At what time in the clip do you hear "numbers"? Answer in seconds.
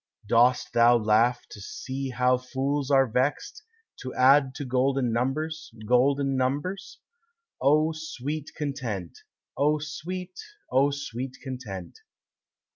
5.13-5.71, 6.35-6.97